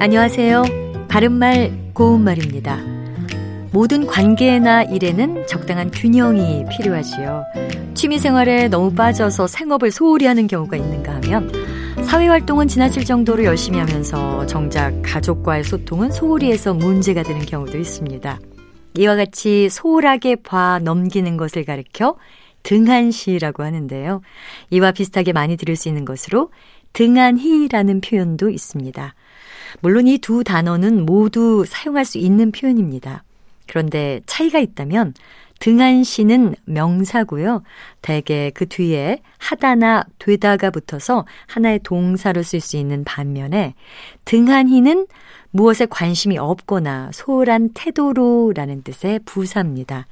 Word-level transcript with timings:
안녕하세요. 0.00 0.62
바른말 1.08 1.90
고운말입니다. 1.92 2.78
모든 3.72 4.06
관계나 4.06 4.84
일에는 4.84 5.44
적당한 5.48 5.90
균형이 5.90 6.66
필요하지요. 6.70 7.44
취미생활에 7.94 8.68
너무 8.68 8.94
빠져서 8.94 9.48
생업을 9.48 9.90
소홀히 9.90 10.26
하는 10.26 10.46
경우가 10.46 10.76
있는가 10.76 11.16
하면 11.16 11.50
사회활동은 12.04 12.68
지나칠 12.68 13.04
정도로 13.04 13.42
열심히 13.42 13.80
하면서 13.80 14.46
정작 14.46 15.02
가족과의 15.02 15.64
소통은 15.64 16.12
소홀히 16.12 16.52
해서 16.52 16.72
문제가 16.74 17.24
되는 17.24 17.44
경우도 17.44 17.76
있습니다. 17.76 18.38
이와 18.98 19.16
같이 19.16 19.68
소홀하게 19.68 20.36
봐 20.36 20.78
넘기는 20.80 21.36
것을 21.36 21.64
가리켜 21.64 22.16
등한시라고 22.62 23.64
하는데요. 23.64 24.20
이와 24.70 24.92
비슷하게 24.92 25.32
많이 25.32 25.56
들을 25.56 25.74
수 25.74 25.88
있는 25.88 26.04
것으로 26.04 26.52
등한희라는 26.92 28.00
표현도 28.00 28.50
있습니다. 28.50 29.14
물론 29.80 30.06
이 30.06 30.18
두 30.18 30.44
단어는 30.44 31.06
모두 31.06 31.64
사용할 31.66 32.04
수 32.04 32.18
있는 32.18 32.52
표현입니다. 32.52 33.24
그런데 33.66 34.20
차이가 34.26 34.58
있다면 34.58 35.14
등한시는 35.60 36.54
명사고요. 36.64 37.62
대개 38.00 38.50
그 38.54 38.66
뒤에 38.66 39.20
하다나 39.38 40.04
되다가 40.18 40.70
붙어서 40.70 41.26
하나의 41.46 41.80
동사로 41.82 42.42
쓸 42.42 42.60
수 42.60 42.76
있는 42.76 43.04
반면에 43.04 43.74
등한희는 44.24 45.06
무엇에 45.50 45.86
관심이 45.86 46.38
없거나 46.38 47.10
소홀한 47.12 47.70
태도로라는 47.74 48.82
뜻의 48.82 49.20
부사입니다. 49.24 50.06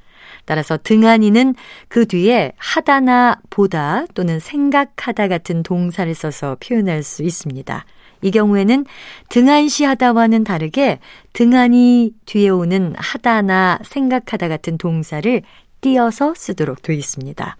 따라서 0.45 0.77
등한이는 0.81 1.55
그 1.87 2.05
뒤에 2.05 2.51
하다나 2.57 3.39
보다 3.49 4.05
또는 4.13 4.39
생각하다 4.39 5.27
같은 5.27 5.63
동사를 5.63 6.13
써서 6.13 6.57
표현할 6.59 7.03
수 7.03 7.23
있습니다. 7.23 7.85
이 8.21 8.31
경우에는 8.31 8.85
등한시 9.29 9.83
하다와는 9.83 10.43
다르게 10.43 10.99
등한이 11.33 12.11
뒤에 12.25 12.49
오는 12.49 12.93
하다나 12.97 13.79
생각하다 13.83 14.47
같은 14.47 14.77
동사를 14.77 15.41
띄어서 15.81 16.33
쓰도록 16.35 16.81
되어 16.81 16.95
있습니다. 16.95 17.57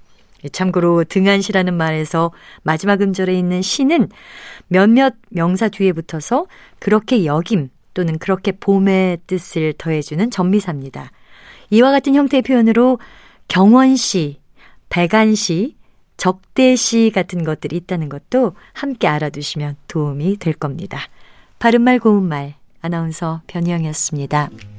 참고로 0.52 1.04
등한시라는 1.04 1.74
말에서 1.74 2.32
마지막 2.64 3.02
음절에 3.02 3.38
있는 3.38 3.62
시는 3.62 4.10
몇몇 4.68 5.16
명사 5.30 5.70
뒤에 5.70 5.94
붙어서 5.94 6.46
그렇게 6.80 7.26
여김 7.26 7.70
또는 7.94 8.20
그렇게 8.20 8.52
봄의 8.52 9.20
뜻을 9.26 9.74
더해주는 9.78 10.30
전미사입니다. 10.30 11.12
이와 11.72 11.92
같은 11.92 12.16
형태의 12.16 12.44
표현으로 12.44 13.00
경원시, 13.48 14.40
백안시, 14.90 15.76
적대시 16.18 17.12
같은 17.14 17.44
것들이 17.44 17.78
있다는 17.78 18.10
것도 18.10 18.54
함께 18.74 19.08
알아두시면 19.08 19.78
도움이 19.88 20.38
될 20.38 20.54
겁니다. 20.54 21.00
바른말 21.60 22.00
고운말 22.00 22.56
아나운서 22.82 23.42
변희영이었습니다. 23.48 24.77